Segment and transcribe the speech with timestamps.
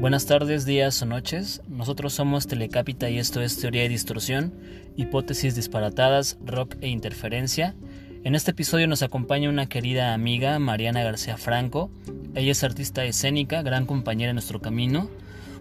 [0.00, 1.62] Buenas tardes, días o noches.
[1.68, 4.52] Nosotros somos Telecápita y esto es Teoría y Distorsión,
[4.96, 7.76] hipótesis disparatadas, rock e interferencia.
[8.24, 11.88] En este episodio nos acompaña una querida amiga, Mariana García Franco.
[12.34, 15.08] Ella es artista escénica, gran compañera en nuestro camino,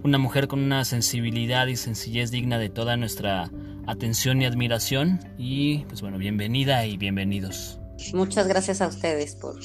[0.03, 3.51] una mujer con una sensibilidad y sencillez digna de toda nuestra
[3.87, 5.19] atención y admiración.
[5.37, 7.79] Y pues bueno, bienvenida y bienvenidos.
[8.13, 9.59] Muchas gracias a ustedes por,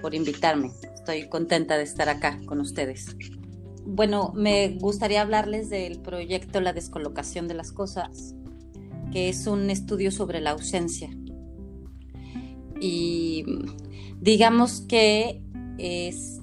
[0.00, 0.70] por invitarme.
[0.94, 3.16] Estoy contenta de estar acá con ustedes
[3.86, 8.34] bueno, me gustaría hablarles del proyecto La descolocación de las cosas,
[9.12, 11.08] que es un estudio sobre la ausencia.
[12.80, 13.44] Y
[14.20, 15.40] digamos que
[15.78, 16.40] es,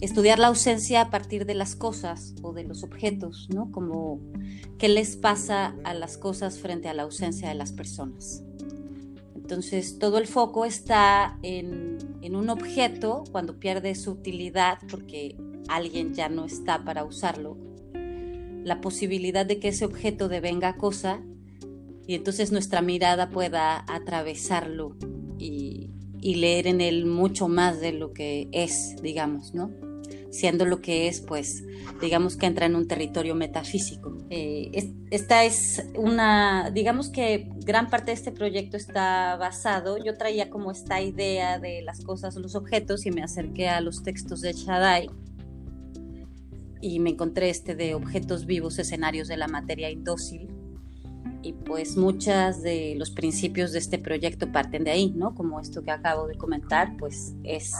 [0.00, 3.70] estudiar la ausencia a partir de las cosas o de los objetos, ¿no?
[3.72, 4.20] Como
[4.78, 8.42] qué les pasa a las cosas frente a la ausencia de las personas.
[9.34, 11.98] Entonces, todo el foco está en,
[12.34, 15.36] un objeto cuando pierde su utilidad, porque
[15.68, 17.56] alguien ya no está para usarlo,
[18.64, 21.22] la posibilidad de que ese objeto devenga cosa
[22.08, 24.96] y entonces nuestra mirada pueda atravesarlo
[25.38, 29.70] y, leer en él mucho más de lo que es, digamos, ¿no?
[30.36, 31.64] Siendo lo que es, pues,
[32.00, 34.18] digamos que entra en un territorio metafísico.
[34.28, 40.50] Eh, esta es una, digamos que gran parte de este proyecto está basado, yo traía
[40.50, 44.52] como esta idea de las cosas, los objetos y me acerqué a los textos de
[44.52, 45.08] Shaddai
[46.82, 50.48] y me encontré este de objetos vivos, escenarios de la materia indócil.
[51.42, 55.34] Y pues muchas de los principios de este proyecto parten de ahí, ¿no?
[55.34, 57.72] Como esto que acabo de comentar, pues es,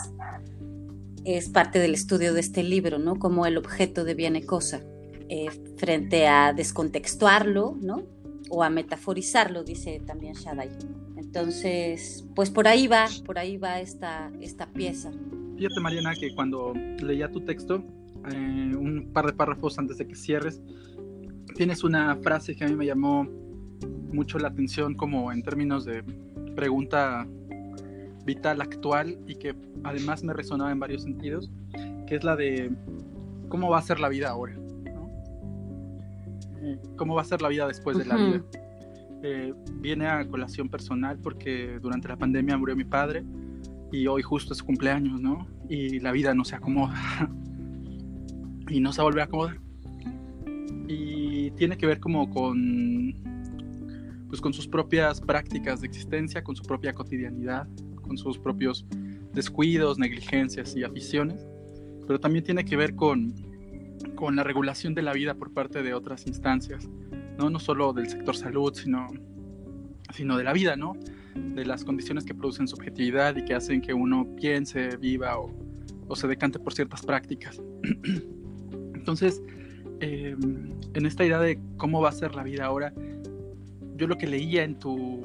[1.27, 3.19] es parte del estudio de este libro, ¿no?
[3.19, 4.83] Como el objeto deviene cosa,
[5.29, 8.05] eh, frente a descontextuarlo, ¿no?
[8.49, 10.71] O a metaforizarlo, dice también Shaddai.
[11.17, 15.11] Entonces, pues por ahí va, por ahí va esta, esta pieza.
[15.57, 16.73] Fíjate, Mariana, que cuando
[17.03, 17.83] leía tu texto,
[18.33, 20.63] eh, un par de párrafos antes de que cierres,
[21.57, 23.27] tienes una frase que a mí me llamó
[24.13, 26.05] mucho la atención como en términos de
[26.55, 27.27] pregunta
[28.27, 29.55] vital actual y que
[29.85, 31.51] además me resonaba en varios sentidos,
[32.07, 32.71] que es la de
[33.49, 34.55] cómo va a ser la vida ahora,
[36.61, 38.43] eh, cómo va a ser la vida después de la vida.
[39.23, 43.25] Eh, viene a colación personal porque durante la pandemia murió mi padre
[43.91, 45.47] y hoy justo es su cumpleaños, ¿no?
[45.69, 46.95] Y la vida no se acomoda.
[48.69, 49.61] y no se vuelve a acomodar.
[50.89, 53.15] Y tiene que ver como con,
[54.29, 57.67] pues con sus propias prácticas de existencia, con su propia cotidianidad,
[58.07, 58.87] con sus propios
[59.33, 61.47] descuidos, negligencias y aficiones,
[62.07, 63.35] pero también tiene que ver con,
[64.15, 66.89] con la regulación de la vida por parte de otras instancias,
[67.39, 69.09] no, no solo del sector salud, sino,
[70.15, 70.95] sino de la vida, ¿no?
[71.37, 75.55] de las condiciones que producen subjetividad y que hacen que uno piense, viva o,
[76.09, 77.61] o se decante por ciertas prácticas.
[78.95, 79.43] Entonces,
[80.01, 82.93] em, en esta idea de cómo va a ser la vida ahora,
[83.97, 85.21] yo lo que leía en tu,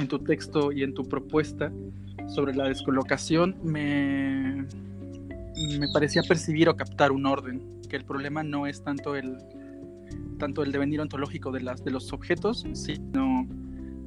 [0.00, 1.72] en tu texto y en tu propuesta
[2.28, 4.66] sobre la descolocación me,
[5.78, 9.36] me parecía percibir o captar un orden, que el problema no es tanto el,
[10.38, 13.46] tanto el devenir ontológico de, las, de los objetos, sino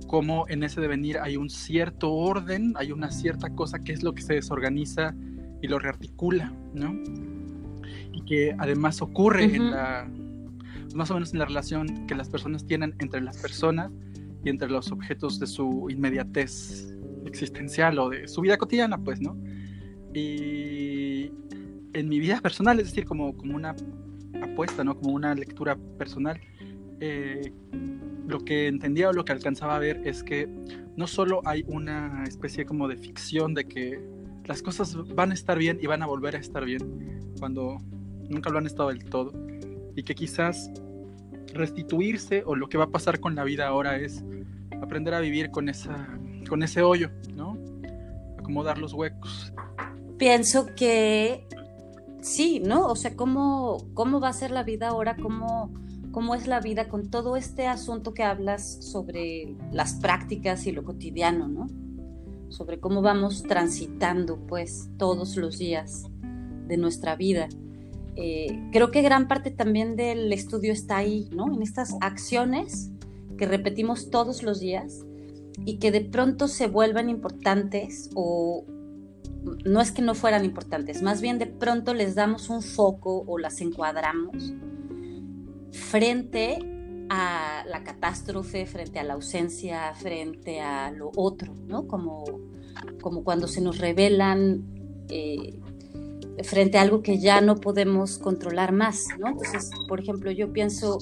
[0.07, 4.13] cómo en ese devenir hay un cierto orden, hay una cierta cosa que es lo
[4.13, 5.15] que se desorganiza
[5.61, 6.93] y lo rearticula, ¿no?
[8.13, 10.07] y que además ocurre en la,
[10.93, 13.91] más o menos en la relación que las personas tienen entre las personas
[14.43, 16.93] y entre los objetos de su inmediatez
[17.25, 19.37] existencial o de su vida cotidiana, pues, ¿no?
[20.13, 21.31] Y
[21.93, 23.75] en mi vida personal, es decir, como, como una
[24.41, 24.95] apuesta, ¿no?
[24.97, 26.39] Como una lectura personal,
[26.99, 27.51] eh,
[28.27, 30.47] lo que entendía o lo que alcanzaba a ver es que
[30.95, 33.99] no solo hay una especie como de ficción de que
[34.45, 37.77] las cosas van a estar bien y van a volver a estar bien cuando
[38.29, 39.33] nunca lo han estado del todo,
[39.95, 40.71] y que quizás
[41.53, 44.23] restituirse o lo que va a pasar con la vida ahora es
[44.81, 46.07] aprender a vivir con, esa,
[46.49, 47.57] con ese hoyo, ¿no?
[48.37, 49.53] Acomodar los huecos.
[50.17, 51.47] Pienso que
[52.21, 52.87] sí, ¿no?
[52.87, 55.15] O sea, ¿cómo, cómo va a ser la vida ahora?
[55.15, 55.71] ¿Cómo,
[56.11, 60.83] ¿Cómo es la vida con todo este asunto que hablas sobre las prácticas y lo
[60.83, 61.67] cotidiano, ¿no?
[62.49, 66.05] Sobre cómo vamos transitando, pues, todos los días
[66.67, 67.49] de nuestra vida.
[68.15, 71.51] Eh, creo que gran parte también del estudio está ahí, ¿no?
[71.51, 72.91] En estas acciones
[73.37, 75.03] que repetimos todos los días
[75.65, 78.65] y que de pronto se vuelven importantes o,
[79.65, 83.37] no es que no fueran importantes, más bien de pronto les damos un foco o
[83.37, 84.53] las encuadramos
[85.71, 86.59] frente
[87.09, 91.87] a la catástrofe, frente a la ausencia, frente a lo otro, ¿no?
[91.87, 92.23] Como,
[93.01, 94.63] como cuando se nos revelan
[95.09, 95.59] eh,
[96.43, 99.27] frente a algo que ya no podemos controlar más, ¿no?
[99.27, 100.97] Entonces, por ejemplo, yo pienso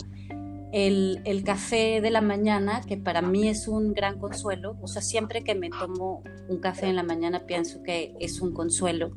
[0.72, 5.44] el, café de la mañana, que para mí es un gran consuelo, o sea, siempre
[5.44, 9.12] que me tomo un café en la mañana pienso que es un consuelo.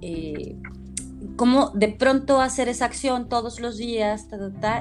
[0.00, 0.56] Eh,
[1.36, 4.28] como de pronto hacer esa acción todos los días,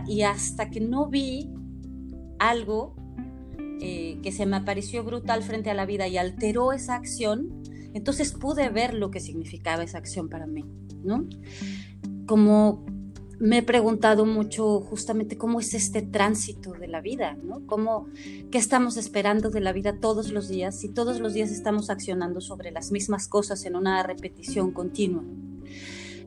[0.08, 1.50] y hasta que no vi
[2.40, 2.96] algo
[3.80, 7.57] eh, que se me apareció brutal frente a la vida y alteró esa acción,
[7.94, 10.66] entonces pude ver lo que significaba esa acción para mí,
[11.04, 11.28] ¿no?
[12.26, 12.86] Como
[13.40, 17.66] me he preguntado mucho justamente cómo es este tránsito de la vida, ¿no?
[17.68, 18.08] Cómo,
[18.52, 22.42] ¿Qué estamos esperando de la vida todos los días si todos los días estamos accionando
[22.42, 25.24] sobre las mismas cosas en una repetición continua?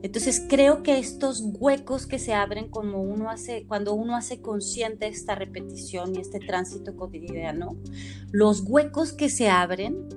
[0.03, 6.19] Entonces creo que estos huecos que se abren cuando uno hace consciente esta repetición y
[6.19, 7.75] este tránsito cotidiano,
[8.31, 10.07] los huecos que se abren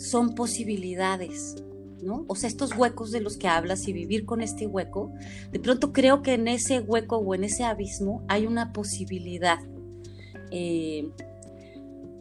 [0.00, 1.62] son posibilidades,
[2.02, 2.24] ¿no?
[2.26, 5.12] O sea, estos huecos de los que hablas y vivir con este hueco,
[5.52, 9.58] de pronto creo que en ese hueco o en ese abismo hay una posibilidad.
[10.50, 11.10] Eh,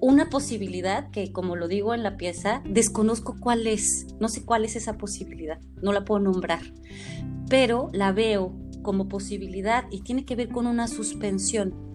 [0.01, 4.65] una posibilidad que, como lo digo en la pieza, desconozco cuál es, no sé cuál
[4.65, 6.61] es esa posibilidad, no la puedo nombrar,
[7.49, 11.88] pero la veo como posibilidad y tiene que ver con una suspensión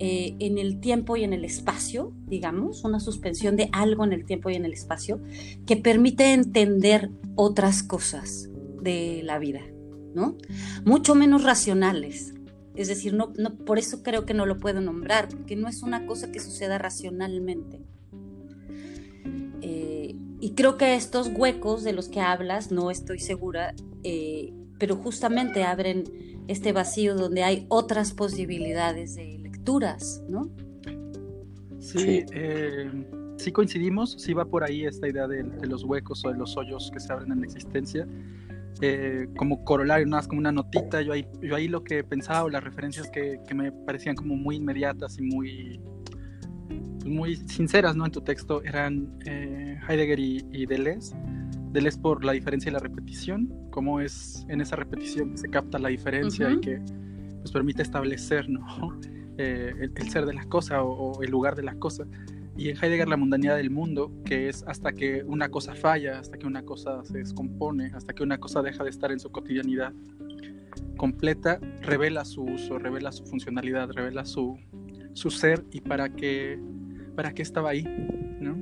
[0.00, 4.24] eh, en el tiempo y en el espacio, digamos, una suspensión de algo en el
[4.24, 5.20] tiempo y en el espacio,
[5.66, 8.50] que permite entender otras cosas
[8.82, 9.60] de la vida,
[10.14, 10.36] ¿no?
[10.84, 12.34] Mucho menos racionales.
[12.74, 15.82] Es decir, no, no, por eso creo que no lo puedo nombrar, porque no es
[15.82, 17.80] una cosa que suceda racionalmente.
[19.62, 24.96] Eh, y creo que estos huecos de los que hablas, no estoy segura, eh, pero
[24.96, 26.02] justamente abren
[26.48, 29.43] este vacío donde hay otras posibilidades de
[30.28, 30.50] ¿no?
[31.78, 32.90] Sí, eh,
[33.36, 33.52] sí.
[33.52, 37.00] coincidimos, sí va por ahí esta idea de, los huecos o de los hoyos que
[37.00, 38.06] se abren en la existencia.
[38.80, 42.44] Eh, como corolario, nada más como una notita, yo ahí, yo ahí lo que pensaba
[42.44, 45.80] o las referencias que, que me parecían como muy inmediatas y muy,
[47.04, 48.06] pues muy sinceras ¿no?
[48.06, 51.14] en tu texto eran eh, Heidegger y, Deleuze.
[51.70, 55.78] Deleuze por la diferencia y la repetición, cómo es en esa repetición que se capta
[55.78, 58.64] la diferencia y que nos permite establecer ¿no?
[59.36, 62.06] Eh, el, ser de las cosas o, el lugar de las cosas.
[62.56, 66.38] Y en Heidegger la mundanidad del mundo, que es hasta que una cosa falla, hasta
[66.38, 69.92] que una cosa se descompone, hasta que una cosa deja de estar en su cotidianidad
[70.96, 74.56] completa, revela su uso, revela su funcionalidad, revela su,
[75.14, 76.60] su ser y para qué,
[77.16, 77.82] para qué estaba ahí.
[78.40, 78.56] ¿no?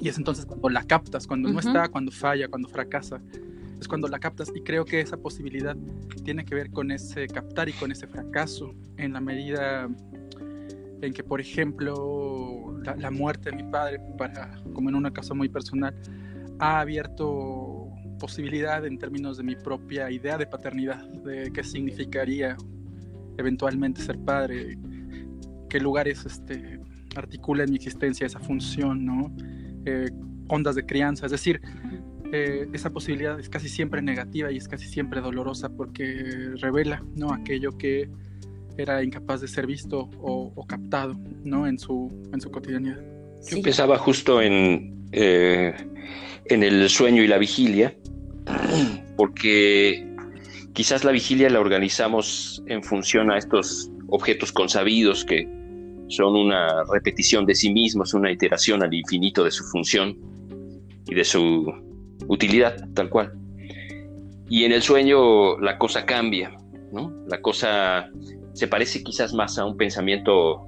[0.00, 3.20] Y es entonces cuando la captas, cuando no está, cuando falla, cuando fracasa
[3.82, 5.76] es cuando la captas y creo que esa posibilidad
[6.24, 9.88] tiene que ver con ese captar y con ese fracaso en la medida
[11.02, 15.48] en que, por ejemplo, la, muerte de mi padre, para, como en una casa muy
[15.48, 15.94] personal,
[16.60, 17.88] ha abierto
[18.20, 22.56] posibilidad en términos de mi propia idea de paternidad, de qué significaría
[23.36, 24.78] eventualmente ser padre,
[25.68, 26.78] qué lugares este,
[27.16, 29.34] articula en mi existencia esa función, ¿no?
[29.84, 30.08] Eh,
[30.48, 31.60] ondas de crianza, es decir,
[32.32, 37.32] eh, esa posibilidad es casi siempre negativa y es casi siempre dolorosa porque revela ¿no?
[37.32, 38.08] aquello que
[38.78, 41.14] era incapaz de ser visto o, captado
[41.44, 41.66] ¿no?
[41.66, 42.98] en, su, en su cotidianidad.
[43.50, 45.74] Yo pensaba justo en, eh,
[46.46, 47.94] en el sueño y la vigilia,
[49.16, 50.08] porque
[50.72, 55.46] quizás la vigilia la organizamos en función a estos objetos consabidos que
[56.08, 60.16] son una repetición de sí mismos, una iteración al infinito de su función
[61.06, 61.91] y de su
[62.28, 63.32] utilidad, tal cual.
[64.48, 66.52] Y en el sueño la cosa cambia,
[66.92, 67.12] ¿no?
[67.28, 68.10] La cosa
[68.52, 70.66] se parece quizás más a un pensamiento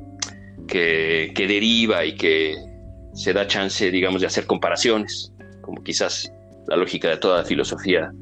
[0.67, 2.57] que, que deriva y que
[3.13, 6.33] se da chance, digamos, de hacer comparaciones, como quizás
[6.67, 8.13] la lógica de toda filosofía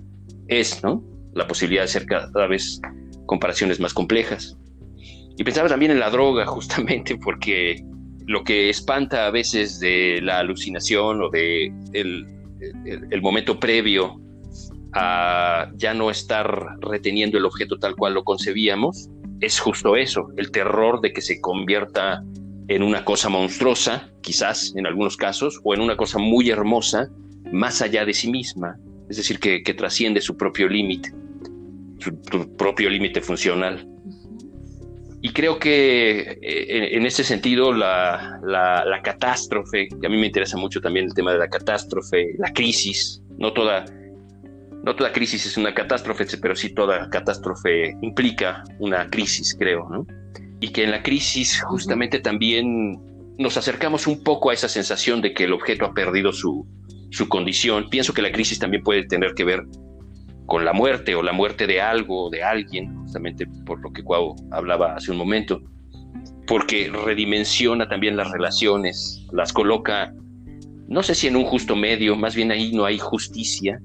[0.49, 1.03] es, ¿no?
[1.35, 2.81] La posibilidad de hacer cada vez
[3.27, 4.57] comparaciones más complejas.
[5.37, 7.83] Y pensaba también en la droga, justamente, porque
[8.27, 12.27] lo que espanta a veces de la alucinación o de el,
[12.85, 14.21] el, momento previo
[14.93, 19.09] a ya no estar reteniendo el objeto tal cual lo concebíamos,
[19.41, 22.23] es justo eso, el terror de que se convierta
[22.69, 27.09] en una cosa monstruosa, quizás en algunos casos, o en una cosa muy hermosa,
[27.51, 28.79] más allá de sí misma,
[29.09, 31.13] es decir, que, trasciende su propio límite,
[31.99, 32.17] su,
[32.57, 33.87] propio límite funcional.
[35.25, 40.57] Y creo que eh, en ese sentido la, la, catástrofe, que a mí me interesa
[40.57, 43.85] mucho también el tema de la catástrofe, la crisis, no toda,
[44.83, 50.05] no toda crisis es una catástrofe, pero sí toda catástrofe implica una crisis, creo, ¿no?
[50.59, 53.01] Y que en la crisis justamente también
[53.39, 56.67] nos acercamos un poco a esa sensación de que el objeto ha perdido su,
[57.11, 57.89] su condición.
[57.91, 59.63] Pienso que la crisis también puede tener que ver
[60.53, 64.03] con la muerte o la muerte de algo o de alguien, justamente por lo que
[64.03, 65.63] Cuau hablaba hace un momento,
[66.47, 70.13] porque redimensiona también las relaciones, las coloca,
[70.89, 73.81] no sé si en un justo medio, más bien ahí no hay justicia,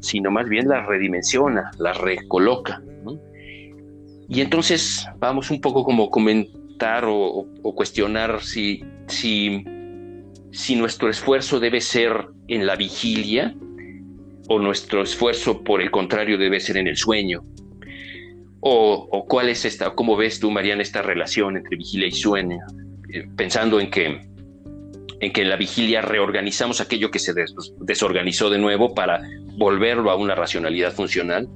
[0.00, 2.82] sino más bien las redimensiona, las recoloca.
[4.28, 9.64] Y entonces vamos un poco como comentar o, o cuestionar si, si,
[10.50, 13.56] si nuestro esfuerzo debe ser en la vigilia,
[14.48, 17.42] o nuestro esfuerzo, por el contrario, debe ser en el sueño?
[18.60, 22.58] ¿O, cuál es esta, cómo ves tú, Mariana, esta relación entre vigilia y sueño?
[23.12, 24.20] Eh, pensando en que,
[25.20, 27.34] en que en la vigilia reorganizamos aquello que se
[27.80, 29.20] desorganizó de nuevo para
[29.56, 31.48] volverlo a una racionalidad funcional.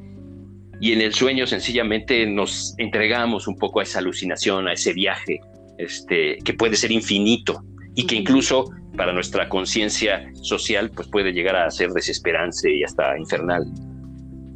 [0.81, 5.40] Y en el sueño sencillamente nos entregamos un poco a esa alucinación, a ese viaje,
[5.78, 7.62] este, que puede ser infinito
[7.96, 13.18] y que incluso para nuestra conciencia social, pues puede llegar a ser desesperante y hasta
[13.18, 13.66] infernal.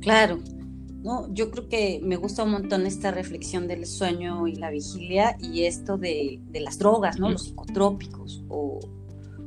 [0.01, 0.39] Claro,
[1.03, 5.37] no, yo creo que me gusta un montón esta reflexión del sueño y la vigilia
[5.41, 7.31] y esto de, las drogas, ¿no?
[7.31, 8.79] Los psicotrópicos o,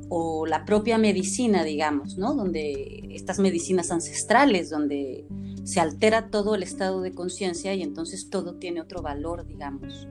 [0.09, 2.33] o, la propia medicina, digamos, ¿no?
[2.33, 5.25] Donde estas medicinas ancestrales, donde
[5.63, 10.07] se altera todo el estado de conciencia y entonces todo tiene otro valor, digamos.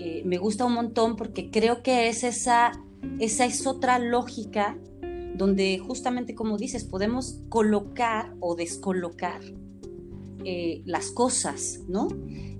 [0.00, 2.72] Eh, me gusta un montón porque creo que es esa
[3.18, 4.76] esa es otra lógica
[5.36, 9.40] donde justamente como dices, podemos colocar o descolocar
[10.44, 12.08] eh, las cosas, ¿no?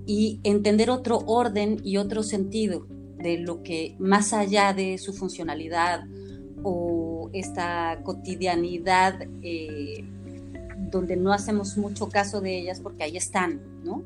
[0.07, 6.05] Y entender otro orden y otro sentido de lo que más allá de su funcionalidad
[6.63, 10.03] o esta cotidianidad eh,
[10.91, 14.03] donde no hacemos mucho caso de ellas porque ahí están, ¿no?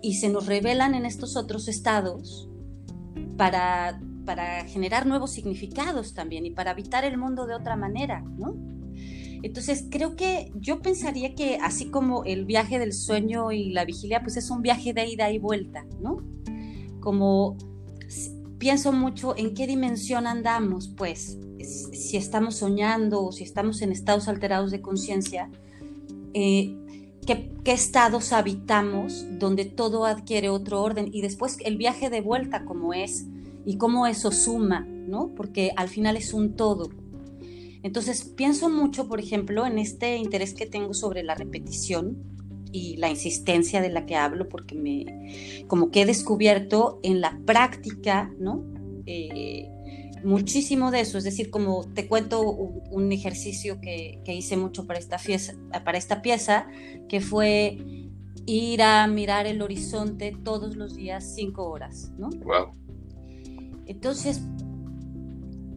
[0.00, 2.48] Y se nos revelan en estos otros estados
[3.38, 8.54] para para generar nuevos significados también y para habitar el mundo de otra manera, ¿no?
[9.42, 14.20] Entonces, creo que yo pensaría que así como el viaje del sueño y la vigilia,
[14.20, 16.22] pues es un viaje de ida y vuelta, ¿no?
[17.00, 17.56] Como
[18.58, 24.28] pienso mucho en qué dimensión andamos, pues, si estamos soñando o si estamos en estados
[24.28, 25.48] alterados de conciencia,
[26.34, 26.76] eh,
[27.28, 32.94] ¿qué, estados habitamos donde todo adquiere otro orden y después el viaje de vuelta como
[32.94, 33.26] es
[33.66, 35.34] y cómo eso suma, ¿no?
[35.34, 36.88] Porque al final es un todo.
[37.82, 42.16] Entonces pienso mucho, por ejemplo, en este interés que tengo sobre la repetición
[42.72, 47.38] y la insistencia de la que hablo, porque me, como que he descubierto en la
[47.44, 48.64] práctica, ¿no?
[49.04, 49.68] Eh,
[50.24, 54.98] muchísimo de eso, es decir, como te cuento un, ejercicio que, que, hice mucho para
[54.98, 56.66] esta, fiesta, para esta pieza,
[57.08, 57.78] que fue
[58.46, 62.30] ir a mirar el horizonte todos los días cinco horas, ¿no?
[62.30, 62.72] Wow.
[63.86, 64.42] Entonces,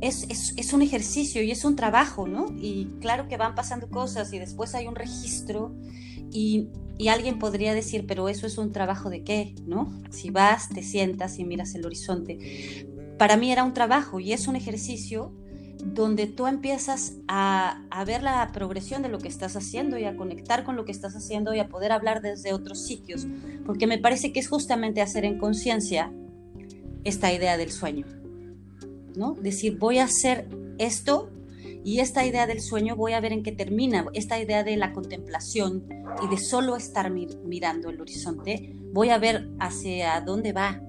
[0.01, 2.47] es, un ejercicio y es un trabajo, ¿no?
[2.57, 5.73] Y claro que van pasando cosas y después hay un registro
[6.31, 6.69] y,
[7.09, 9.91] alguien podría decir, pero eso es un trabajo de qué, ¿no?
[10.11, 12.37] Si vas, te sientas y miras el horizonte.
[13.21, 15.31] Para mí era un trabajo y es un ejercicio
[15.85, 20.63] donde tú empiezas a, ver la progresión de lo que estás haciendo y a conectar
[20.63, 23.27] con lo que estás haciendo y a poder hablar desde otros sitios,
[23.63, 26.11] porque me parece que es justamente hacer en conciencia
[27.03, 28.07] esta idea del sueño,
[29.15, 29.35] ¿no?
[29.35, 30.47] Decir, voy a hacer
[30.79, 31.29] esto
[31.85, 34.93] y esta idea del sueño voy a ver en qué termina, esta idea de la
[34.93, 35.85] contemplación
[36.23, 40.81] y de solo estar mirando el horizonte, voy a ver hacia dónde va,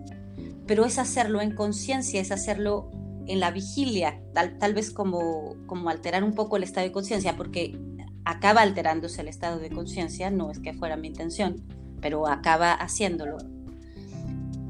[0.73, 2.91] pero es hacerlo en conciencia, es hacerlo
[3.27, 7.37] en la vigilia, tal, tal vez como, como alterar un poco el estado de conciencia,
[7.37, 7.79] porque
[8.25, 11.63] acaba alterándose el estado de conciencia, no es que fuera mi intención,
[12.01, 13.37] pero acaba haciéndolo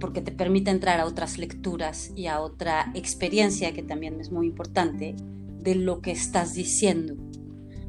[0.00, 4.49] porque te permite entrar a otras lecturas y a otra experiencia que también es muy
[4.49, 5.14] importante
[5.61, 7.14] de lo que estás diciendo.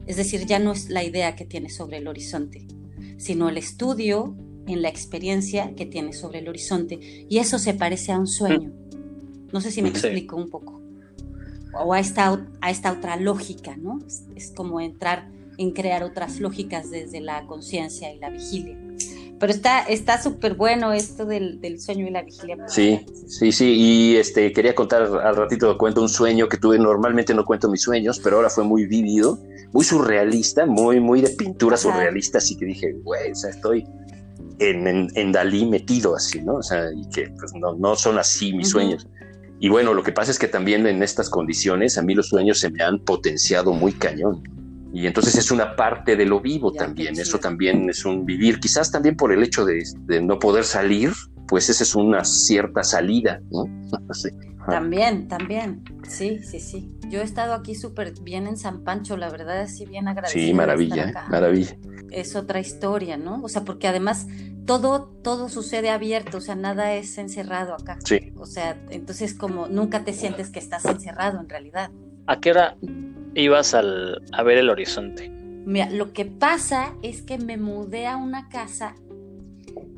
[0.06, 2.68] Es decir, ya no es la idea que tienes sobre el horizonte,
[3.18, 4.36] sino el estudio
[4.68, 7.00] en la experiencia que tienes sobre el horizonte.
[7.30, 8.72] Y eso se parece a un sueño.
[9.52, 10.82] No sé si me explico un poco.
[11.74, 14.00] O a esta, a esta otra lógica, ¿no?
[14.36, 15.28] es como entrar
[15.58, 18.78] en crear otras lógicas desde la conciencia y la vigilia.
[19.40, 22.58] Pero está está súper bueno esto del, sueño y la vigilia.
[22.68, 23.74] Sí, sí, sí.
[23.76, 26.80] Y este quería contar al ratito, cuento un sueño que tuve.
[26.80, 29.40] Normalmente no cuento mis sueños, pero ahora fue muy vívido,
[29.74, 32.38] muy surrealista, muy, muy de pintura surrealista.
[32.38, 33.86] Así que dije, güey, o sea, estoy
[34.60, 36.56] en, Dalí metido así, ¿no?
[36.56, 39.08] O sea, y que pues, no, son así mis sueños.
[39.60, 42.60] Y bueno, lo que pasa es que también en estas condiciones a mí los sueños
[42.60, 44.44] se me han potenciado muy cañón.
[44.94, 48.92] Y entonces es una parte de lo vivo también, eso también es un vivir, quizás
[48.92, 49.82] también por el hecho de,
[50.22, 51.12] no poder salir,
[51.54, 53.66] pues esa es una cierta salida, ¿no?
[54.66, 56.92] También, también, sí, sí, sí.
[57.10, 60.48] Yo he estado aquí súper bien en San Pancho, la verdad, así bien agradecida.
[60.48, 61.78] Sí, maravilla, maravilla.
[62.10, 63.44] Es otra historia, ¿no?
[63.44, 64.26] O sea, porque además
[64.66, 68.00] todo, todo sucede abierto, o sea, nada es encerrado acá.
[68.04, 68.34] Sí.
[68.38, 71.92] O sea, entonces como nunca te sientes que estás encerrado en realidad.
[72.26, 72.78] ¿A qué hora
[73.36, 75.30] ibas al, a ver el horizonte?
[75.66, 78.96] Mira, lo que pasa es que me mudé a una casa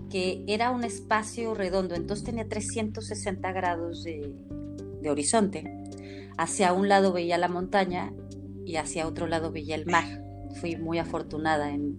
[0.09, 4.33] que era un espacio redondo, entonces tenía 360 grados de,
[5.01, 5.63] de horizonte.
[6.37, 8.13] Hacia un lado veía la montaña
[8.65, 10.05] y hacia otro lado veía el mar.
[10.59, 11.97] Fui muy afortunada en,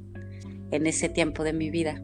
[0.71, 2.03] en ese tiempo de mi vida.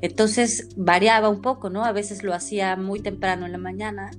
[0.00, 1.84] Entonces variaba un poco, ¿no?
[1.84, 4.10] A veces lo hacía muy temprano en la mañana,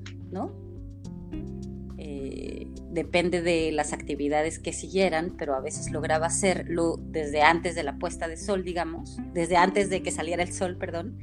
[2.93, 7.97] depende de las actividades que siguieran, pero a veces lograba hacerlo desde antes de la
[7.97, 11.17] puesta de sol, digamos, desde antes de que saliera el sol, perdón.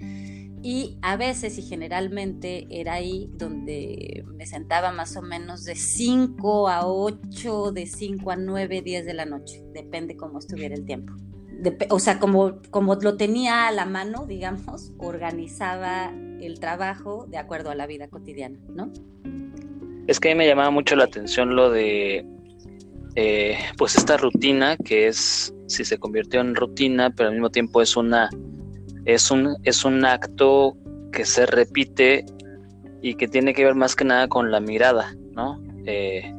[0.62, 6.68] Y a veces y generalmente era ahí donde me sentaba más o menos de 5
[6.68, 11.14] a 8, de 5 a 9, 10 de la noche, depende cómo estuviera el tiempo
[11.90, 17.70] o sea, como, como lo tenía a la mano, digamos, organizaba el trabajo de acuerdo
[17.70, 18.92] a la vida cotidiana, ¿no?
[20.06, 22.24] Es que a mí me llamaba mucho la atención lo de,
[23.16, 27.82] eh, pues esta rutina que es, si se convirtió en rutina, pero al mismo tiempo
[27.82, 28.28] es una,
[29.04, 30.76] es un, es un acto
[31.12, 32.24] que se repite
[33.02, 35.60] y que tiene que ver más que nada con la mirada, ¿no?
[35.86, 36.32] Eh,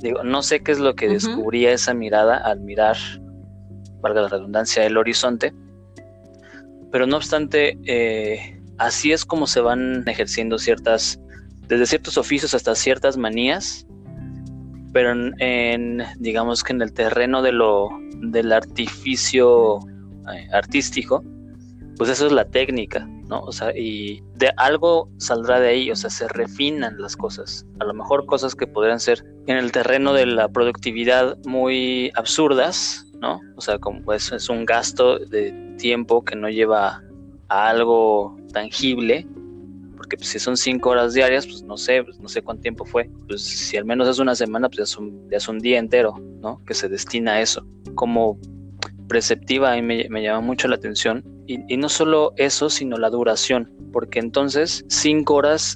[0.00, 2.96] digo, no sé qué es lo que descubría esa mirada al mirar
[4.04, 5.52] valga la redundancia, el horizonte.
[6.92, 11.18] Pero no obstante, eh, así es como se van ejerciendo ciertas,
[11.68, 13.86] desde ciertos oficios hasta ciertas manías,
[14.92, 17.88] pero en, digamos que en el terreno de lo,
[18.20, 19.80] del artificio
[20.32, 21.24] eh, artístico,
[21.96, 23.40] pues eso es la técnica, ¿no?
[23.40, 27.66] O sea, y de algo saldrá de ahí, o sea, se refinan las cosas.
[27.80, 33.06] A lo mejor cosas que podrían ser en el terreno de la productividad muy absurdas,
[33.20, 33.40] ¿no?
[33.56, 37.02] O sea, como pues, es un gasto de tiempo que no lleva
[37.48, 39.26] a algo tangible,
[40.04, 42.84] porque pues, si son cinco horas diarias, pues no sé, pues, no sé cuánto tiempo
[42.84, 43.08] fue.
[43.26, 45.78] Pues si al menos es una semana, pues ya es un, ya es un día
[45.78, 46.62] entero, ¿no?
[46.66, 47.66] Que se destina a eso.
[47.94, 48.38] Como
[49.08, 51.24] preceptiva y me, me llama mucho la atención.
[51.46, 55.74] Y, y, no solo eso, sino la duración, porque entonces cinco horas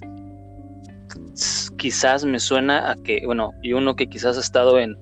[1.79, 4.95] quizás me suena a que, bueno, y uno que quizás ha estado en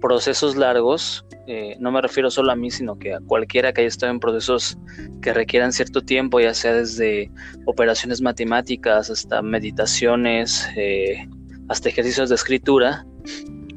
[0.00, 3.88] procesos largos, eh, no me refiero solo a mí, sino que a cualquiera que haya
[3.88, 4.78] estado en procesos
[5.22, 7.30] que requieran cierto tiempo, ya sea desde
[7.66, 11.26] operaciones matemáticas hasta meditaciones, eh,
[11.68, 13.06] hasta ejercicios de escritura,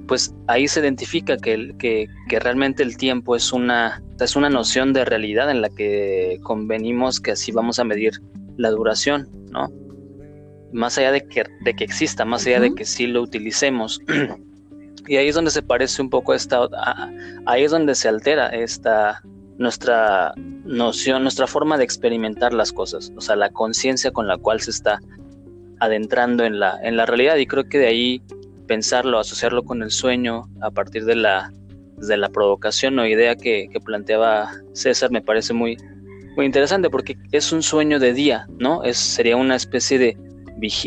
[0.07, 4.91] pues ahí se identifica que, que, que, realmente el tiempo es una, es una noción
[4.91, 8.13] de realidad en la que convenimos que así vamos a medir
[8.57, 9.71] la duración, ¿no?
[10.73, 14.01] Más allá de que, de que exista, más allá de que sí lo utilicemos.
[15.07, 16.67] y ahí es donde se parece un poco esta,
[17.45, 19.21] ahí es donde se altera esta
[19.57, 20.33] nuestra
[20.65, 24.71] noción, nuestra forma de experimentar las cosas, o sea, la conciencia con la cual se
[24.71, 24.99] está
[25.79, 28.21] adentrando en la, en la realidad y creo que de ahí
[28.67, 31.51] pensarlo, asociarlo con el sueño a partir de la,
[31.97, 35.77] de la provocación o idea que, planteaba César me parece muy,
[36.35, 38.83] muy interesante porque es un sueño de día, ¿no?
[38.83, 40.17] Es, sería una especie de,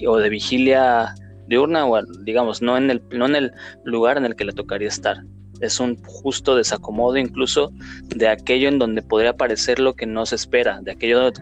[0.07, 1.15] o de vigilia
[1.55, 3.53] diurna o digamos no en el no en el
[3.85, 5.25] lugar en el que le tocaría estar
[5.61, 7.73] es un justo desacomodo incluso
[8.09, 11.33] de aquello en donde podría aparecer lo que no se espera de aquello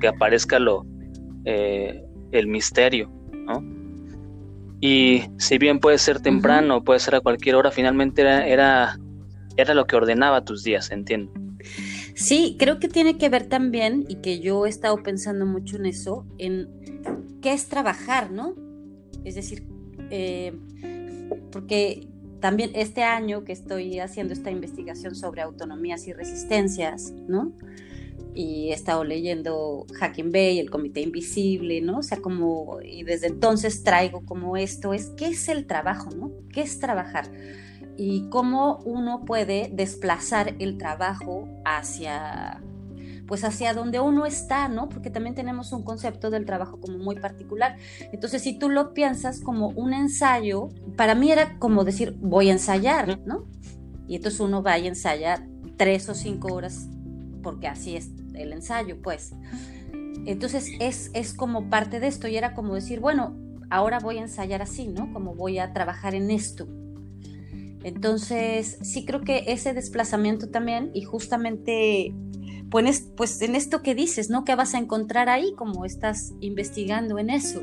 [0.00, 0.86] que aparezca lo
[1.44, 3.10] eh, el misterio
[3.46, 3.64] ¿no?
[4.80, 8.98] y si bien puede ser temprano puede ser a cualquier hora finalmente era, era
[9.56, 11.32] era lo que ordenaba tus días entiendo
[12.14, 15.84] Sí, creo que tiene que ver también, y que yo he estado pensando mucho en
[15.84, 16.68] eso, en
[17.42, 18.54] qué es trabajar, ¿no?
[19.26, 19.66] Es decir,
[20.10, 20.56] eh,
[21.50, 22.06] porque
[22.40, 27.52] también este año que estoy haciendo esta investigación sobre autonomías y resistencias, ¿no?
[28.34, 31.98] Y he estado leyendo Hacking Bay, el Comité Invisible, ¿no?
[31.98, 36.30] O sea, como, y desde entonces traigo como esto, es qué es el trabajo, ¿no?
[36.52, 37.28] ¿Qué es trabajar?
[37.96, 42.62] Y cómo uno puede desplazar el trabajo hacia
[43.26, 44.88] pues hacia donde uno está, ¿no?
[44.88, 47.76] Porque también tenemos un concepto del trabajo como muy particular.
[48.12, 52.52] Entonces, si tú lo piensas como un ensayo, para mí era como decir, voy a
[52.52, 53.46] ensayar, ¿no?
[54.08, 56.88] Y entonces uno va y ensaya tres o cinco horas,
[57.42, 59.32] porque así es, el ensayo, pues.
[60.24, 63.36] Entonces es, es como parte de esto y era como decir, bueno,
[63.70, 65.12] ahora voy a ensayar así, ¿no?
[65.12, 66.66] Como voy a trabajar en esto.
[67.82, 72.12] Entonces, sí creo que ese desplazamiento también y justamente
[72.70, 74.44] pues, pues en esto que dices, ¿no?
[74.44, 77.62] ¿Qué vas a encontrar ahí como estás investigando en eso?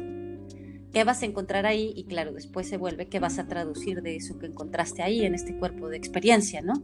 [0.94, 1.92] ¿Qué vas a encontrar ahí?
[1.96, 5.34] Y claro, después se vuelve qué vas a traducir de eso que encontraste ahí en
[5.34, 6.84] este cuerpo de experiencia, ¿no?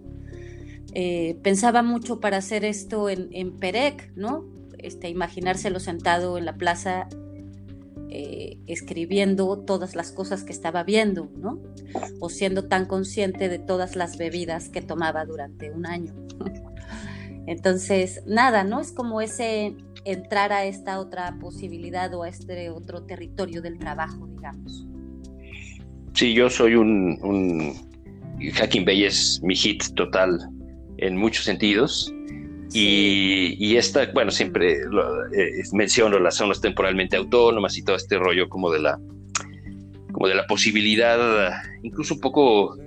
[0.93, 4.45] Eh, pensaba mucho para hacer esto en, Perec, ¿no?
[4.79, 7.07] Este, imaginárselo sentado en la plaza
[8.09, 11.59] eh, escribiendo todas las cosas que estaba viendo, ¿no?
[12.19, 16.15] O siendo tan consciente de todas las bebidas que tomaba durante un año.
[17.49, 18.79] Entonces, nada, ¿no?
[18.79, 24.27] Es como ese entrar a esta otra posibilidad o a este otro territorio del trabajo,
[24.27, 24.85] digamos.
[26.13, 27.73] Sí, yo soy un, un
[28.53, 30.39] Hacking Bay es mi hit total
[30.99, 32.13] en muchos sentidos.
[32.71, 38.69] Y, esta, bueno, siempre eh, menciono las zonas temporalmente autónomas y todo este rollo como
[38.69, 38.99] de la,
[40.11, 42.77] como de la posibilidad, incluso un poco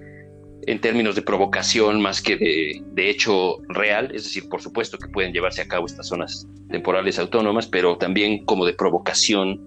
[0.66, 5.32] en términos de provocación más que de, hecho real, es decir, por supuesto que pueden
[5.32, 9.60] llevarse a cabo estas zonas temporales autónomas, pero también como de provocación,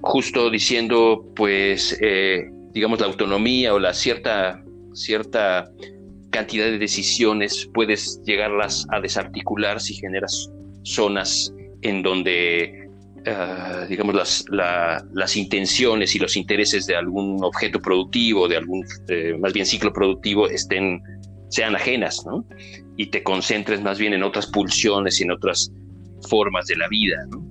[0.00, 4.62] justo diciendo, pues, eh, digamos, la autonomía o la cierta,
[4.94, 5.70] cierta
[6.30, 10.50] cantidad de decisiones puedes llegarlas a desarticular si generas
[10.82, 12.89] zonas en donde,
[13.26, 14.44] ah, digamos, las,
[15.12, 19.92] las, intenciones y los intereses de algún objeto productivo, de algún, eh, más bien ciclo
[19.92, 21.02] productivo, estén,
[21.48, 22.44] sean ajenas, ¿no?
[22.96, 25.72] Y te concentres más bien en otras pulsiones y en otras
[26.28, 27.44] formas de la vida, ¿no?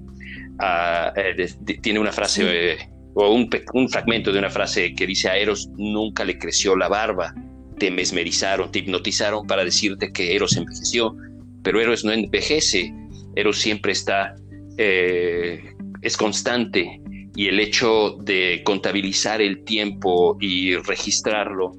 [0.60, 1.48] Ah, eh,
[1.82, 2.78] tiene una frase, eh,
[3.16, 6.88] o un, un fragmento de una frase que dice a Eros nunca le creció la
[6.88, 7.34] barba,
[7.80, 11.16] te mesmerizaron, te hipnotizaron para decirte que Eros envejeció,
[11.64, 12.94] pero Eros no envejece,
[13.36, 14.36] Eros siempre está,
[14.82, 17.02] eh, es constante
[17.36, 21.74] y el hecho de contabilizar el tiempo y registrarlo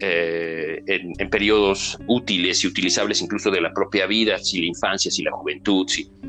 [0.00, 5.22] eh, en, periodos útiles y utilizables incluso de la propia vida, si la infancia, si
[5.22, 5.88] la juventud,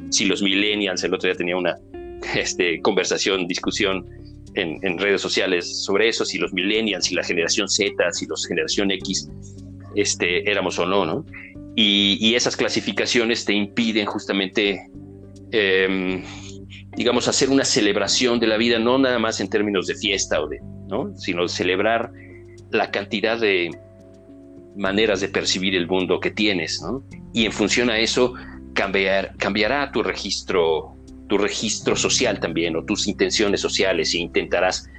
[0.10, 1.76] si, los millennials, el otro día tenía una
[2.36, 4.06] este, conversación, discusión
[4.54, 8.92] en, redes sociales sobre eso, si los millennials, si la generación Z, si los generación
[8.92, 9.30] X
[9.96, 11.26] este, éramos o no, ¿no?
[11.76, 14.90] Y, esas clasificaciones te impiden justamente,
[15.52, 16.24] em,
[16.96, 20.48] digamos, hacer una celebración de la vida, no nada más en términos de fiesta o
[20.48, 21.16] de, ¿no?
[21.16, 22.12] Sino celebrar
[22.72, 23.72] la cantidad de
[24.76, 27.04] maneras de percibir el mundo que tienes, ¿no?
[27.34, 28.34] Y en función a eso
[28.74, 34.90] cambiar, cambiará tu registro tu registro social también o tus intenciones sociales e intentarás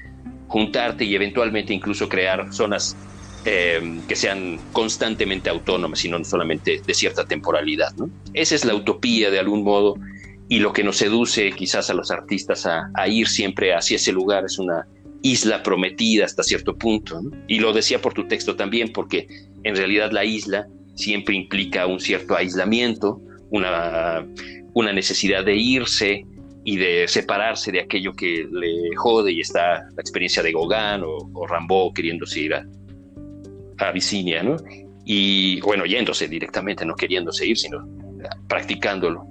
[0.47, 2.97] juntarte y eventualmente incluso crear zonas
[3.45, 7.95] eh, que sean constantemente autónomas y no solamente de cierta temporalidad.
[8.35, 9.97] Esa es la utopía de algún modo
[10.49, 14.45] y lo que nos seduce quizás a los artistas a, ir siempre hacia ese lugar
[14.45, 14.87] es una
[15.23, 17.21] isla prometida hasta cierto punto.
[17.47, 19.27] Y lo decía por tu texto también porque
[19.63, 24.25] en realidad la isla siempre implica un cierto aislamiento, una
[24.79, 26.25] una necesidad de irse
[26.65, 31.31] y de separarse de aquello que le jode y está la experiencia de Gauguin o,
[31.35, 32.65] o queriéndose ir a,
[33.79, 34.57] a Abisinia, ¿no?
[35.05, 37.89] Y bueno, yéndose directamente, no queriéndose ir, sino
[38.47, 39.27] practicándolo.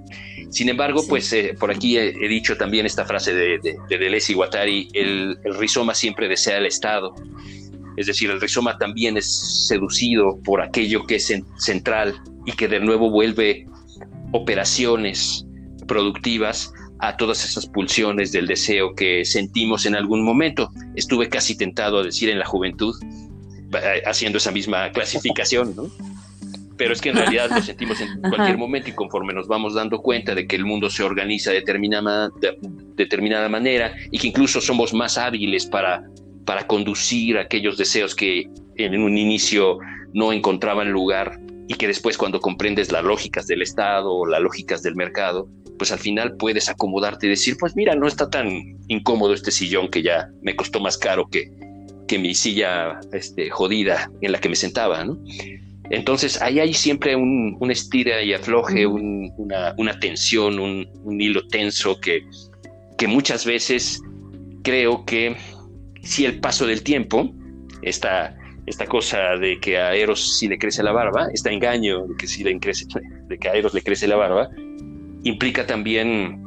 [0.50, 4.32] Sin embargo, pues eh, por aquí he, dicho también esta frase de, de, de Deleuze
[4.32, 7.14] y Guattari, el, el, rizoma siempre desea el Estado.
[7.96, 12.14] Es decir, el rizoma también es seducido por aquello que es central
[12.46, 13.66] y que de nuevo vuelve
[14.32, 15.44] operaciones
[15.86, 20.70] productivas a todas esas pulsiones del deseo que sentimos en algún momento.
[20.94, 22.94] Estuve casi tentado a decir en la juventud,
[23.74, 25.90] eh, haciendo esa misma clasificación, ¿no?
[26.78, 30.00] Pero es que en realidad lo sentimos en cualquier momento y conforme nos vamos dando
[30.00, 32.56] cuenta de que el mundo se organiza de determinada, de,
[32.94, 36.04] determinada manera y que incluso somos más hábiles para,
[36.46, 39.78] para conducir aquellos deseos que en un inicio
[40.14, 44.82] no encontraban lugar y que después cuando comprendes las lógicas del Estado o las lógicas
[44.82, 48.48] del mercado, pues al final puedes acomodarte y decir, pues mira, no está tan
[48.88, 51.50] incómodo este sillón que ya me costó más caro que,
[52.06, 55.18] que mi silla este, jodida en la que me sentaba, ¿no?
[55.90, 61.46] Entonces ahí hay siempre un, un estira y afloje, una, una, tensión, un, un, hilo
[61.48, 62.26] tenso que,
[62.98, 64.02] que muchas veces
[64.62, 65.36] creo que
[66.02, 67.32] si el paso del tiempo,
[67.82, 72.16] esta esta cosa de que a Eros sí le crece la barba, este engaño de
[72.16, 72.84] que sí le crece,
[73.26, 74.50] de que a Eros le crece la barba,
[75.24, 76.44] implica también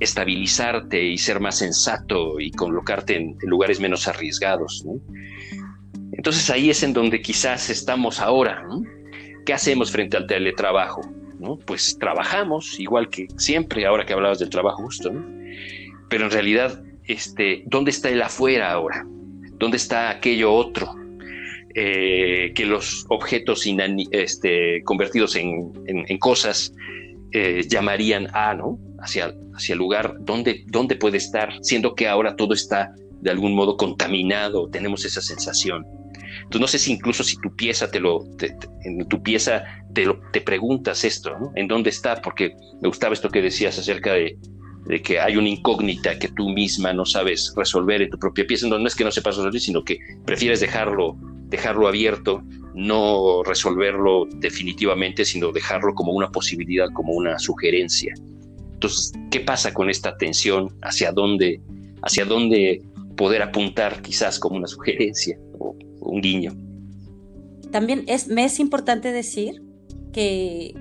[0.00, 4.84] estabilizarte y ser más sensato y colocarte en, lugares menos arriesgados.
[6.20, 8.62] Entonces ahí es en donde quizás estamos ahora.
[9.46, 11.00] ¿Qué hacemos frente al teletrabajo?
[11.64, 15.24] Pues trabajamos, igual que siempre, ahora que hablabas del trabajo justo, ¿no?
[16.10, 19.06] Pero en realidad, este, ¿dónde está el afuera ahora?
[19.54, 20.94] ¿Dónde está aquello otro?
[21.74, 23.66] Eh, que los objetos
[24.10, 25.72] este, convertidos en,
[26.18, 26.74] cosas
[27.32, 28.78] eh, llamarían a, ¿no?
[28.98, 33.54] Hacia, hacia el lugar donde, donde puede estar, siendo que ahora todo está de algún
[33.54, 35.86] modo contaminado, tenemos esa sensación.
[36.50, 38.24] Entonces no sé si incluso si tu pieza te lo,
[38.82, 39.62] en tu pieza
[39.94, 41.30] te, preguntas esto.
[41.54, 42.20] ¿En dónde está?
[42.20, 44.36] Porque me gustaba esto que decías acerca de,
[44.86, 48.66] de que hay una incógnita que tú misma no sabes resolver en tu propia pieza.
[48.66, 52.42] No, es que no sepas resolver, sino que prefieres dejarlo, dejarlo abierto,
[52.74, 58.12] no resolverlo definitivamente, sino dejarlo como una posibilidad, como una sugerencia.
[58.72, 60.76] Entonces, ¿qué pasa con esta tensión?
[60.82, 61.60] ¿Hacia dónde,
[62.02, 62.82] hacia dónde
[63.16, 65.38] poder apuntar quizás como una sugerencia
[66.10, 66.56] un guiño?
[67.70, 69.62] También es, me es importante decir
[70.12, 70.74] que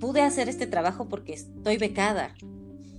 [0.00, 2.34] pude hacer este trabajo porque estoy becada.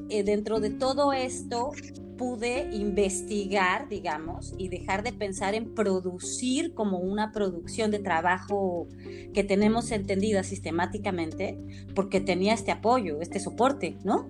[0.09, 1.71] Eh, dentro de todo esto
[2.17, 8.87] pude investigar, digamos, y dejar de pensar en producir como una producción de trabajo
[9.33, 11.59] que tenemos entendida sistemáticamente,
[11.93, 14.27] porque tenía este apoyo, este soporte, ¿no?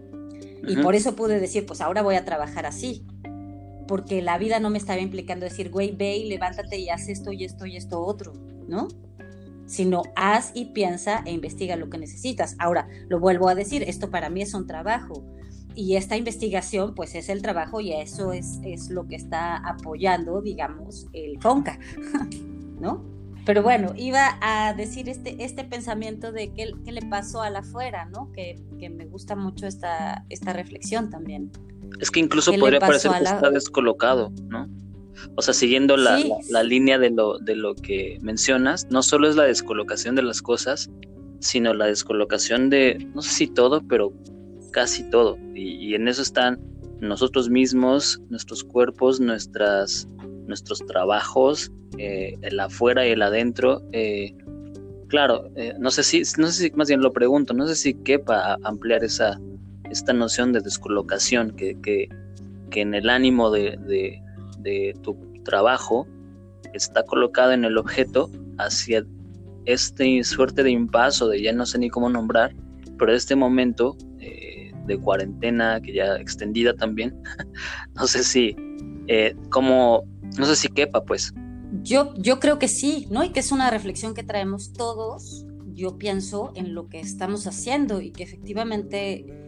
[0.68, 3.06] Y por eso pude decir, pues ahora voy a trabajar así,
[3.88, 7.32] porque la vida no me estaba implicando decir, güey, ve y levántate y haz esto
[7.32, 8.34] y esto y esto otro,
[8.68, 8.88] ¿no?
[9.66, 12.56] Sino haz y piensa e investiga lo que necesitas.
[12.60, 15.24] Ahora, lo vuelvo a decir, esto para mí es un trabajo
[15.78, 20.42] y esta investigación pues es el trabajo y eso es, es lo que está apoyando,
[20.42, 21.78] digamos, el FONCA,
[22.82, 23.06] ¿no?
[23.46, 27.60] Pero bueno, iba a decir este, este pensamiento de qué, qué le pasó a la
[27.60, 28.30] afuera, ¿no?
[28.34, 31.52] Que, que, me gusta mucho esta, esta reflexión también.
[32.00, 34.68] Es que incluso podría parecer que está descolocado, ¿no?
[35.36, 36.20] O sea, siguiendo la,
[36.50, 40.42] la, línea de lo, de lo que mencionas, no solo es la descolocación de las
[40.42, 40.90] cosas,
[41.40, 44.14] sino la descolocación de, no sé si todo, pero
[44.72, 45.38] casi todo.
[45.56, 46.60] Y, en eso están
[47.00, 50.08] nosotros mismos, nuestros cuerpos, nuestras,
[50.48, 53.82] nuestros trabajos, eh, el afuera y el adentro.
[53.92, 54.36] Eh,
[55.08, 57.94] claro, eh, no sé si, no sé si más bien lo pregunto, no sé si
[57.94, 59.40] quepa ampliar esa,
[59.92, 62.10] esta noción de descolocación que, que,
[62.70, 66.06] que en el ánimo de, de, tu trabajo
[66.74, 69.06] está colocado en el objeto hacia
[69.66, 72.54] este suerte de impaso de ya no sé ni cómo nombrar,
[72.98, 73.96] pero este momento
[74.88, 77.22] de cuarentena, que ya extendida también.
[77.96, 78.56] no sé si,
[79.08, 80.04] eh, como,
[80.38, 81.34] no sé si quepa, pues.
[81.84, 83.24] Yo, yo creo que sí, ¿no?
[83.24, 85.46] Y que es una reflexión que traemos todos.
[85.74, 89.47] Yo pienso en lo que estamos haciendo y que efectivamente,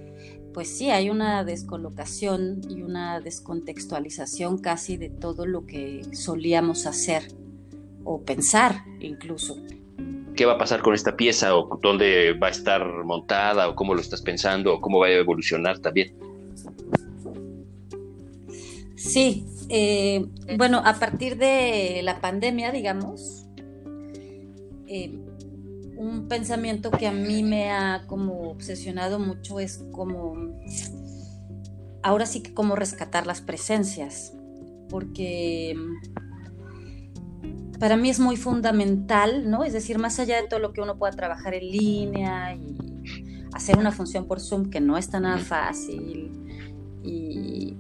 [0.53, 7.23] pues sí, hay una descolocación y una descontextualización casi de todo lo que solíamos hacer
[8.03, 9.57] o pensar incluso
[10.39, 13.93] qué va a pasar con esta pieza o dónde va a estar montada o cómo
[13.93, 16.15] lo estás pensando o cómo va a evolucionar también.
[18.95, 20.25] Sí, eh,
[20.57, 23.47] bueno, a partir de la pandemia, digamos,
[24.87, 25.19] eh,
[25.99, 30.33] un pensamiento que a mí me ha como obsesionado mucho es como,
[32.01, 34.33] ahora sí que como rescatar las presencias,
[34.87, 35.75] porque
[37.79, 39.65] para mí es muy fundamental, ¿no?
[39.65, 42.77] Es decir, más allá de todo lo que uno pueda trabajar en línea y
[43.53, 46.31] hacer una función por Zoom que no es tan nada fácil.
[47.03, 47.75] Y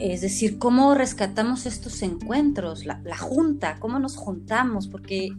[0.00, 5.30] es decir, cómo rescatamos estos encuentros, la, junta, cómo nos juntamos, porque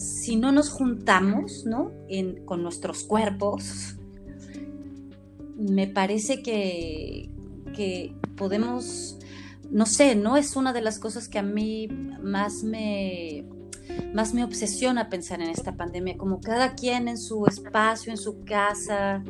[0.00, 1.92] si no nos juntamos, ¿no?
[2.46, 3.96] con nuestros cuerpos,
[5.56, 7.30] me parece que,
[7.74, 9.18] que podemos
[9.70, 11.86] no sé, no es una de las cosas que a mí
[12.22, 13.46] más me,
[14.12, 18.44] más me obsesiona pensar en esta pandemia, como cada quien en su espacio, en su
[18.44, 19.22] casa,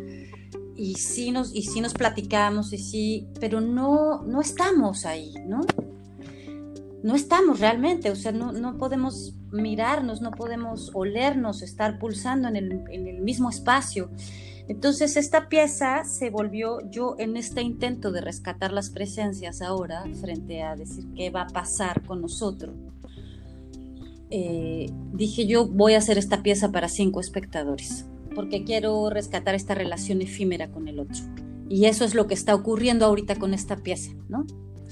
[0.77, 5.61] y sí nos, y sí nos platicamos, y sí, pero no, no estamos ahí, ¿no?
[7.03, 12.57] No estamos realmente, o sea, no, no podemos mirarnos, no podemos olernos, estar pulsando en
[12.57, 14.11] el, en el mismo espacio.
[14.69, 20.63] Entonces esta pieza se volvió yo en este intento de rescatar las presencias ahora frente
[20.63, 22.75] a decir qué va a pasar con nosotros.
[24.31, 29.75] Eh, dije yo voy a hacer esta pieza para cinco espectadores porque quiero rescatar esta
[29.75, 31.21] relación efímera con el otro.
[31.69, 34.47] Y eso es lo que está ocurriendo ahorita con esta pieza, ¿no?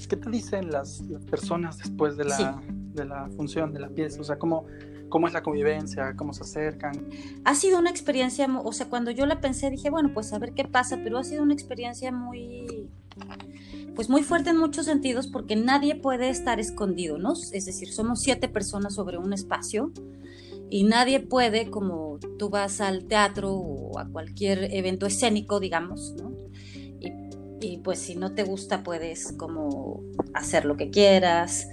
[0.07, 2.61] ¿Qué te dicen las, personas después de la,
[2.93, 4.21] de la función de la pieza?
[4.21, 4.65] O sea, ¿cómo,
[5.09, 7.09] cómo es la convivencia, cómo se acercan.
[7.43, 10.53] Ha sido una experiencia, o sea, cuando yo la pensé dije, bueno, pues a ver
[10.53, 12.89] qué pasa, pero ha sido una experiencia muy,
[13.95, 17.33] pues muy fuerte en muchos sentidos porque nadie puede estar escondido, ¿no?
[17.33, 19.91] Es decir, somos siete personas sobre un espacio
[20.69, 26.29] Y nadie puede, como tú vas al teatro o a cualquier evento escénico, digamos, ¿no?
[27.61, 30.01] y pues si no te gusta puedes como
[30.33, 31.67] hacer lo que quieras.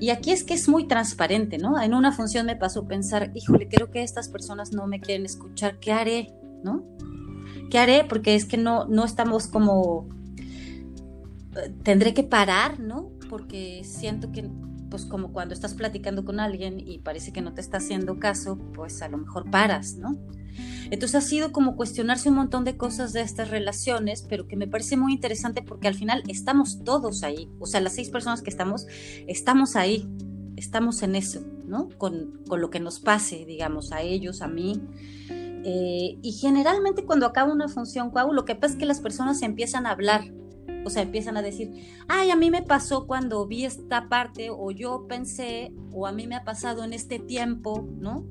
[0.00, 1.80] Y aquí es que es muy transparente, ¿no?
[1.80, 5.78] En una función me pasó pensar, híjole, creo que estas personas no me quieren escuchar,
[5.80, 6.32] ¿qué haré?
[6.62, 6.84] ¿No?
[7.70, 8.04] ¿Qué haré?
[8.04, 10.08] Porque es que no, no estamos como...
[11.56, 13.10] Eh, tendré que parar, ¿no?
[13.28, 14.48] Porque siento que
[14.90, 18.58] pues como cuando estás platicando con alguien y parece que no te está haciendo caso,
[18.74, 20.16] pues a lo mejor paras, ¿no?
[20.90, 24.66] Entonces ha sido como cuestionarse un montón de cosas de estas relaciones, pero que me
[24.66, 28.50] parece muy interesante porque al final estamos todos ahí, o sea, las seis personas que
[28.50, 28.86] estamos,
[29.26, 30.08] estamos ahí,
[30.56, 31.88] estamos en eso, ¿no?
[31.98, 34.80] Con, lo que nos pase, digamos, a ellos, a mí.
[35.64, 39.42] Eh, y generalmente cuando acaba una función, Cuau, lo que pasa es que las personas
[39.42, 40.24] empiezan a hablar,
[40.88, 41.70] o sea, empiezan a decir,
[42.08, 46.26] ay, a mí me pasó cuando vi esta parte, o yo pensé, o a mí
[46.26, 48.24] me ha pasado en este tiempo, ¿no?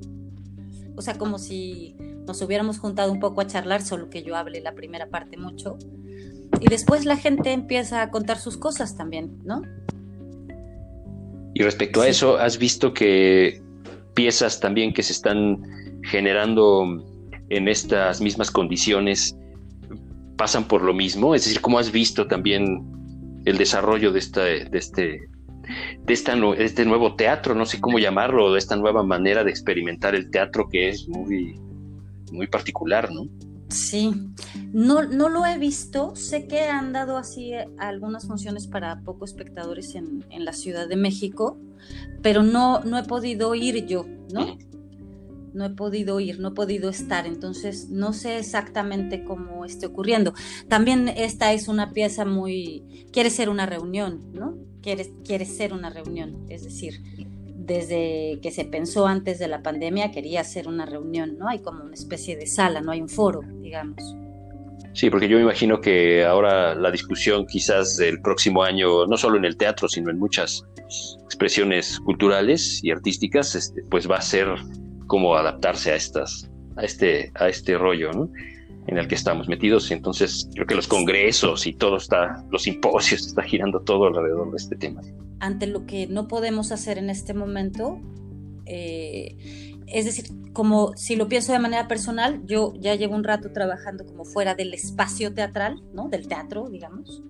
[0.96, 1.94] O sea, como si
[2.26, 5.78] nos hubiéramos juntado un poco a charlar, solo que yo hable la primera parte mucho.
[6.60, 9.62] Y después la gente empieza a contar sus cosas también, ¿no?
[11.54, 13.62] Y respecto a eso, ¿has visto que
[14.14, 15.62] piezas también que se están
[16.02, 17.04] generando
[17.50, 19.36] en estas mismas condiciones
[20.38, 21.34] pasan por lo mismo?
[21.34, 22.86] Es decir, ¿cómo has visto también
[23.44, 25.28] el desarrollo de, esta, de, este,
[26.06, 27.54] de, esta, este nuevo teatro?
[27.54, 31.60] No sé cómo llamarlo, de esta nueva manera de experimentar el teatro que es muy,
[32.32, 33.26] muy particular, ¿no?
[33.68, 34.14] Sí,
[34.72, 36.16] no, no lo he visto.
[36.16, 40.96] Sé que han dado así algunas funciones para pocos espectadores en, en la Ciudad de
[40.96, 41.58] México,
[42.22, 44.56] pero no, no he podido ir yo, ¿no?
[45.54, 50.34] No he podido ir, no he podido estar, entonces no sé exactamente cómo esté ocurriendo.
[50.68, 54.56] También esta es una pieza muy, quiere ser una reunión, ¿no?
[54.82, 57.02] Quiere, ser una reunión, es decir,
[57.54, 61.48] desde que se pensó antes de la pandemia quería ser una reunión, ¿no?
[61.48, 64.02] Hay como una especie de sala, no hay un foro, digamos.
[64.94, 69.36] Sí, porque yo me imagino que ahora la discusión quizás del próximo año, no solo
[69.36, 70.64] en el teatro, sino en muchas
[71.24, 74.48] expresiones culturales y artísticas, este, pues va a ser
[75.08, 78.30] cómo adaptarse a estas, a este, a este rollo, ¿no?
[78.88, 79.90] en el que estamos metidos.
[79.90, 84.56] Entonces, creo que los congresos y todo está, los simposios, está girando todo alrededor de
[84.56, 85.02] este tema.
[85.40, 88.00] Ante lo que no podemos hacer en este momento,
[88.64, 89.36] eh,
[89.86, 94.06] es decir, como si lo pienso de manera personal, yo ya llevo un rato trabajando
[94.06, 96.08] como fuera del espacio teatral, ¿no?
[96.08, 97.22] Del teatro, digamos.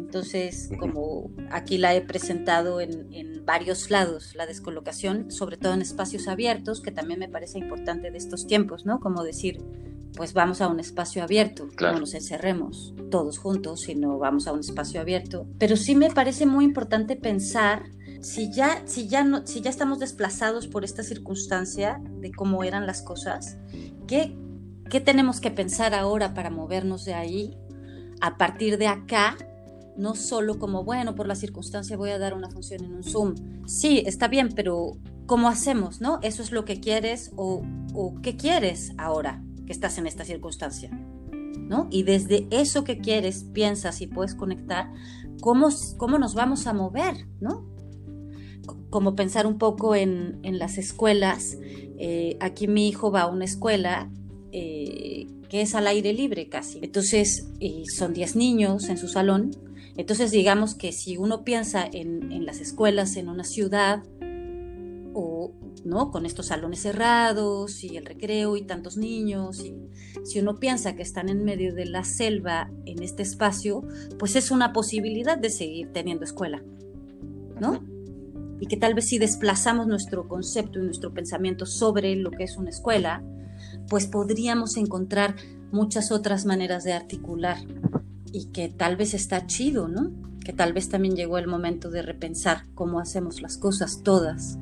[0.00, 5.82] Entonces, como aquí la he presentado en, en, varios lados, la descolocación, sobre todo en
[5.82, 9.00] espacios abiertos, que también me parece importante de estos tiempos, ¿no?
[9.00, 9.60] Como decir,
[10.14, 14.60] pues vamos a un espacio abierto, no nos encerremos todos juntos, sino vamos a un
[14.60, 15.46] espacio abierto.
[15.58, 17.84] Pero sí me parece muy importante pensar
[18.20, 22.86] si ya, si ya, no, si ya estamos desplazados por esta circunstancia de cómo eran
[22.86, 23.56] las cosas,
[24.06, 24.36] ¿qué,
[24.90, 27.56] ¿qué tenemos que pensar ahora para movernos de ahí
[28.20, 29.36] a partir de acá
[29.96, 33.34] no solo como, bueno, por la circunstancia voy a dar una función en un Zoom.
[33.66, 36.18] Sí, está bien, pero ¿cómo hacemos, no?
[36.22, 37.62] ¿Eso es lo que quieres o,
[37.94, 40.90] o qué quieres ahora que estás en esta circunstancia?
[40.90, 41.86] ¿No?
[41.90, 44.90] Y desde eso que quieres, piensas y puedes conectar,
[45.40, 47.64] ¿cómo, cómo nos vamos a mover, ¿no?
[48.90, 51.56] Como pensar un poco en, en las escuelas.
[51.62, 54.10] Eh, aquí mi hijo va a una escuela
[54.52, 56.78] eh, que es al aire libre casi.
[56.82, 57.48] Entonces,
[57.96, 59.50] son 10 niños en su salón
[60.00, 64.02] entonces digamos que si uno piensa en, las escuelas en una ciudad,
[65.12, 65.52] o
[65.84, 66.10] ¿no?
[66.10, 69.74] con estos salones cerrados y el recreo y tantos niños, y
[70.24, 73.82] si uno piensa que están en medio de la selva en este espacio,
[74.18, 76.62] pues es una posibilidad de seguir teniendo escuela,
[77.60, 77.84] ¿no?
[78.58, 82.56] Y que tal vez si desplazamos nuestro concepto y nuestro pensamiento sobre lo que es
[82.56, 83.22] una escuela,
[83.90, 85.36] pues podríamos encontrar
[85.72, 87.58] muchas otras maneras de articular
[88.32, 90.12] y que tal vez está chido, ¿no?
[90.44, 94.58] Que tal vez también llegó el momento de repensar cómo hacemos las cosas todas.